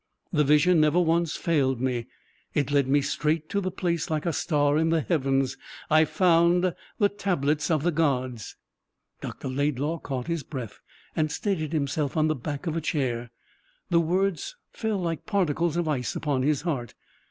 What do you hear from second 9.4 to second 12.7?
Laidlaw caught his breath, and steadied himself on the back